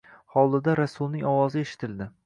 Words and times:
Hovlida 0.35 0.75
Rasulning 0.79 1.29
ovozi 1.35 1.67
eshitildi 1.67 2.11